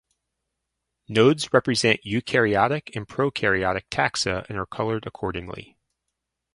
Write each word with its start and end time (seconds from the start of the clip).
Nodes 1.07 1.53
represent 1.53 1.99
eukaryotic 2.03 2.89
and 2.95 3.07
prokaryotic 3.07 3.83
taxa 3.91 4.49
and 4.49 4.57
are 4.57 4.65
colored 4.65 5.05
accordingly. 5.05 5.77